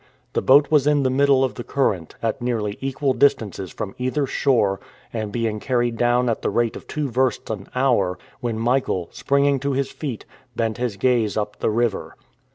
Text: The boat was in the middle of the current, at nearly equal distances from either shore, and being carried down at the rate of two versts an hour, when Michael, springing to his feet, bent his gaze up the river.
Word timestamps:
The 0.33 0.41
boat 0.41 0.71
was 0.71 0.87
in 0.87 1.03
the 1.03 1.11
middle 1.11 1.43
of 1.43 1.53
the 1.53 1.63
current, 1.63 2.15
at 2.23 2.41
nearly 2.41 2.75
equal 2.81 3.13
distances 3.13 3.69
from 3.69 3.93
either 3.99 4.25
shore, 4.25 4.79
and 5.13 5.31
being 5.31 5.59
carried 5.59 5.95
down 5.95 6.27
at 6.27 6.41
the 6.41 6.49
rate 6.49 6.75
of 6.75 6.87
two 6.87 7.07
versts 7.11 7.51
an 7.51 7.67
hour, 7.75 8.17
when 8.39 8.57
Michael, 8.57 9.09
springing 9.11 9.59
to 9.59 9.73
his 9.73 9.91
feet, 9.91 10.25
bent 10.55 10.77
his 10.79 10.97
gaze 10.97 11.37
up 11.37 11.59
the 11.59 11.69
river. 11.69 12.15